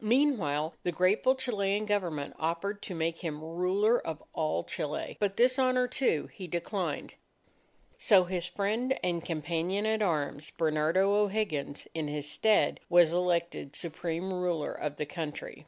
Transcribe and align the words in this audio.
Meanwhile, 0.00 0.76
the 0.84 0.92
grateful 0.92 1.34
Chilean 1.34 1.84
Government 1.84 2.32
offered 2.38 2.80
to 2.82 2.94
make 2.94 3.24
him 3.24 3.42
ruler 3.42 3.98
of 3.98 4.22
all 4.32 4.62
Chile. 4.62 5.16
But 5.18 5.36
this 5.36 5.58
honour, 5.58 5.88
too, 5.88 6.28
he 6.32 6.46
declined. 6.46 7.14
So 7.96 8.22
his 8.22 8.46
friend 8.46 8.96
and 9.02 9.24
companion 9.24 9.84
at 9.84 10.00
arms, 10.00 10.52
Bernardo 10.52 11.10
O'Higgins, 11.12 11.88
in 11.92 12.06
his 12.06 12.30
stead, 12.30 12.78
was 12.88 13.12
elected 13.12 13.74
Supreme 13.74 14.32
Ruler 14.32 14.70
of 14.72 14.94
the 14.94 15.06
country. 15.06 15.66